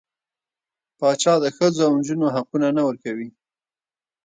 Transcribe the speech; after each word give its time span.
پاچا 0.97 1.33
د 1.43 1.45
ښځو 1.57 1.81
او 1.87 1.93
نجونـو 1.99 2.27
حقونه 2.35 2.67
نه 2.77 2.81
ورکوي. 2.89 3.29